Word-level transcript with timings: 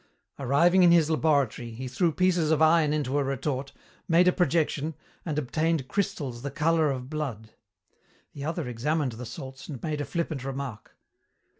Arriving 0.39 0.81
in 0.81 0.89
his 0.89 1.11
laboratory, 1.11 1.69
he 1.69 1.87
threw 1.87 2.11
pieces 2.11 2.49
of 2.49 2.59
iron 2.59 2.91
into 2.91 3.19
a 3.19 3.23
retort, 3.23 3.71
made 4.07 4.27
a 4.27 4.31
projection, 4.31 4.95
and 5.27 5.37
obtained 5.37 5.87
crystals 5.87 6.41
the 6.41 6.49
colour 6.49 6.89
of 6.89 7.07
blood. 7.07 7.51
The 8.33 8.43
other 8.45 8.67
examined 8.67 9.11
the 9.11 9.27
salts 9.27 9.69
and 9.69 9.79
made 9.83 10.01
a 10.01 10.05
flippant 10.05 10.43
remark. 10.43 10.95